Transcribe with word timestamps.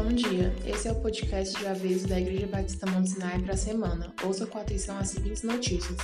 Bom 0.00 0.12
dia, 0.12 0.54
esse 0.64 0.86
é 0.86 0.92
o 0.92 1.02
podcast 1.02 1.58
de 1.58 1.66
aviso 1.66 2.06
da 2.06 2.20
Igreja 2.20 2.46
Batista 2.46 2.88
Monte 2.88 3.16
para 3.16 3.54
a 3.54 3.56
semana. 3.56 4.14
Ouça 4.24 4.46
com 4.46 4.56
atenção 4.56 4.96
as 4.96 5.08
seguintes 5.08 5.42
notícias. 5.42 5.98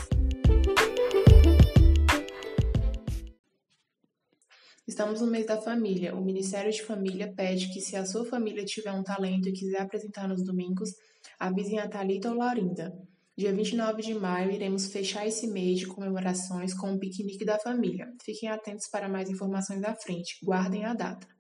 Estamos 4.85 5.21
no 5.21 5.29
mês 5.29 5.47
da 5.47 5.63
família. 5.63 6.13
O 6.13 6.25
Ministério 6.25 6.73
de 6.73 6.83
Família 6.83 7.33
pede 7.37 7.73
que, 7.73 7.81
se 7.81 7.95
a 7.95 8.05
sua 8.05 8.25
família 8.25 8.65
tiver 8.65 8.91
um 8.91 9.05
talento 9.05 9.49
e 9.49 9.53
quiser 9.53 9.83
apresentar 9.83 10.27
nos 10.27 10.45
domingos, 10.45 10.91
avisem 11.39 11.79
a 11.79 11.89
Thalita 11.89 12.31
ou 12.31 12.37
Laurinda. 12.37 12.93
Dia 13.39 13.53
29 13.53 14.03
de 14.03 14.13
maio, 14.13 14.51
iremos 14.51 14.89
fechar 14.89 15.25
esse 15.25 15.47
mês 15.47 15.79
de 15.79 15.87
comemorações 15.87 16.75
com 16.75 16.91
um 16.91 16.99
piquenique 16.99 17.45
da 17.45 17.61
família. 17.61 18.09
Fiquem 18.25 18.49
atentos 18.49 18.89
para 18.89 19.09
mais 19.09 19.31
informações 19.31 19.85
à 19.85 19.95
frente. 19.95 20.45
Guardem 20.45 20.85
a 20.85 20.95
data. 20.95 21.33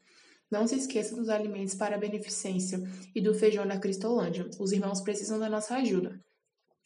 Não 0.54 0.68
se 0.68 0.76
esqueça 0.76 1.16
dos 1.16 1.28
alimentos 1.28 1.74
para 1.74 1.96
a 1.96 1.98
beneficência 1.98 2.80
e 3.12 3.20
do 3.20 3.34
feijão 3.34 3.66
da 3.66 3.76
Cristolândia. 3.76 4.48
Os 4.60 4.70
irmãos 4.70 5.00
precisam 5.00 5.36
da 5.36 5.48
nossa 5.48 5.74
ajuda. 5.74 6.16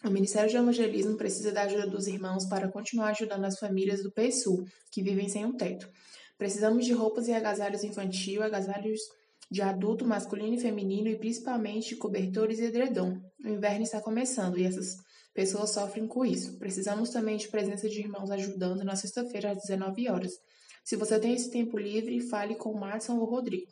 O 0.03 0.09
Ministério 0.09 0.49
de 0.49 0.57
Evangelismo 0.57 1.19
precisa 1.19 1.53
da 1.53 1.65
ajuda 1.65 1.87
dos 1.87 2.07
irmãos 2.07 2.47
para 2.47 2.73
continuar 2.73 3.11
ajudando 3.11 3.45
as 3.45 3.59
famílias 3.59 4.03
do 4.03 4.11
PSU, 4.11 4.65
que 4.91 5.03
vivem 5.03 5.29
sem 5.29 5.45
um 5.45 5.55
teto. 5.55 5.87
Precisamos 6.39 6.87
de 6.87 6.95
roupas 6.95 7.29
e 7.29 7.33
agasalhos 7.35 7.85
infantil, 7.85 8.43
agasalhos 8.43 9.01
de 9.51 9.61
adulto, 9.61 10.03
masculino 10.03 10.55
e 10.55 10.61
feminino 10.61 11.09
e 11.09 11.19
principalmente 11.19 11.95
cobertores 11.95 12.61
e 12.61 12.65
edredom. 12.65 13.21
O 13.45 13.49
inverno 13.49 13.83
está 13.83 14.01
começando 14.01 14.59
e 14.59 14.65
essas 14.65 14.97
pessoas 15.35 15.75
sofrem 15.75 16.07
com 16.07 16.25
isso. 16.25 16.59
Precisamos 16.59 17.11
também 17.11 17.37
de 17.37 17.49
presença 17.49 17.87
de 17.87 18.01
irmãos 18.01 18.31
ajudando 18.31 18.83
na 18.83 18.97
sexta-feira 18.97 19.51
às 19.51 19.59
19 19.59 20.09
horas. 20.09 20.33
Se 20.89 20.97
você 20.97 21.21
tem 21.21 21.35
esse 21.35 21.51
tempo 21.51 21.77
livre, 21.77 22.19
fale 22.19 22.55
com 22.55 22.71
o 22.71 22.81
Madison 22.81 23.19
ou 23.19 23.25
o 23.25 23.31
Rodrigo. 23.31 23.71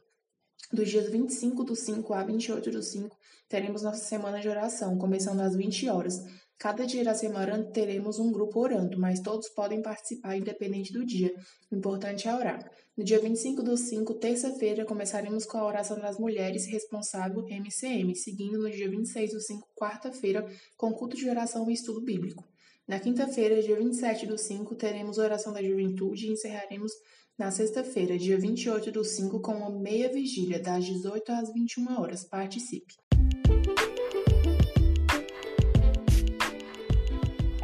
Dos 0.70 0.90
dias 0.90 1.08
25 1.10 1.64
do 1.64 1.74
5 1.74 2.12
a 2.12 2.22
28 2.22 2.70
do 2.70 2.82
5, 2.82 3.16
teremos 3.48 3.80
nossa 3.80 4.04
semana 4.04 4.38
de 4.38 4.50
oração, 4.50 4.98
começando 4.98 5.40
às 5.40 5.56
20 5.56 5.88
horas. 5.88 6.20
Cada 6.58 6.84
dia 6.84 7.02
da 7.02 7.14
semana 7.14 7.64
teremos 7.72 8.18
um 8.18 8.30
grupo 8.30 8.60
orando, 8.60 8.98
mas 8.98 9.20
todos 9.20 9.48
podem 9.48 9.80
participar 9.80 10.36
independente 10.36 10.92
do 10.92 11.06
dia. 11.06 11.32
O 11.72 11.76
importante 11.76 12.28
é 12.28 12.34
orar. 12.34 12.70
No 12.94 13.02
dia 13.02 13.18
25 13.18 13.62
do 13.62 13.78
5, 13.78 14.12
terça-feira, 14.16 14.84
começaremos 14.84 15.46
com 15.46 15.56
a 15.56 15.64
oração 15.64 15.98
das 15.98 16.18
mulheres 16.18 16.66
responsável 16.66 17.46
MCM, 17.48 18.14
seguindo 18.14 18.58
no 18.58 18.70
dia 18.70 18.90
26 18.90 19.30
do 19.32 19.40
5, 19.40 19.66
quarta-feira, 19.74 20.46
com 20.76 20.92
culto 20.92 21.16
de 21.16 21.30
oração 21.30 21.70
e 21.70 21.72
estudo 21.72 22.02
bíblico. 22.02 22.44
Na 22.88 23.00
quinta-feira, 23.00 23.60
dia 23.60 23.76
27 23.76 24.26
do 24.26 24.38
5, 24.38 24.76
teremos 24.76 25.18
oração 25.18 25.52
da 25.52 25.60
juventude 25.60 26.26
e 26.26 26.30
encerraremos 26.30 26.92
na 27.36 27.50
sexta-feira, 27.50 28.16
dia 28.16 28.38
28 28.38 28.92
do 28.92 29.02
5, 29.02 29.40
com 29.40 29.54
uma 29.54 29.70
meia 29.70 30.08
vigília, 30.08 30.60
das 30.60 30.84
18 30.84 31.32
às 31.32 31.52
21 31.52 32.00
horas. 32.00 32.22
Participe! 32.22 32.94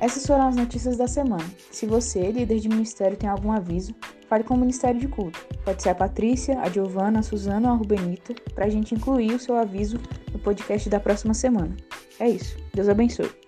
Essas 0.00 0.26
foram 0.26 0.48
as 0.48 0.56
notícias 0.56 0.96
da 0.96 1.06
semana. 1.06 1.48
Se 1.70 1.86
você, 1.86 2.32
líder 2.32 2.58
de 2.58 2.68
ministério, 2.68 3.16
tem 3.16 3.30
algum 3.30 3.52
aviso, 3.52 3.94
fale 4.28 4.42
com 4.42 4.54
o 4.54 4.58
Ministério 4.58 4.98
de 4.98 5.06
Culto. 5.06 5.38
Pode 5.64 5.84
ser 5.84 5.90
a 5.90 5.94
Patrícia, 5.94 6.58
a 6.58 6.68
Giovana, 6.68 7.20
a 7.20 7.22
Suzana 7.22 7.68
ou 7.68 7.74
a 7.74 7.76
Rubenita, 7.76 8.34
para 8.56 8.64
a 8.64 8.68
gente 8.68 8.92
incluir 8.92 9.32
o 9.34 9.38
seu 9.38 9.54
aviso 9.54 10.00
no 10.32 10.40
podcast 10.40 10.90
da 10.90 10.98
próxima 10.98 11.32
semana. 11.32 11.76
É 12.18 12.28
isso. 12.28 12.56
Deus 12.74 12.88
abençoe. 12.88 13.41